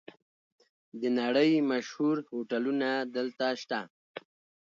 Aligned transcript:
د 1.01 1.03
نړۍ 1.19 1.51
مشهور 1.71 2.17
هوټلونه 2.31 2.89
دلته 3.15 3.45
شته. 3.61 3.79